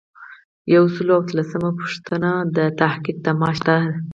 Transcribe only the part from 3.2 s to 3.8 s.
د معاش ده.